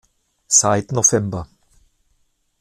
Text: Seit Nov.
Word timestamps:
Seit 0.47 0.91
Nov. 0.93 1.13